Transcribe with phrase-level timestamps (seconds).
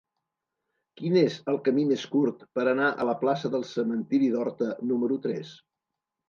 [1.01, 5.21] Quin és el camí més curt per anar a la plaça del Cementiri d'Horta número
[5.29, 5.55] tres?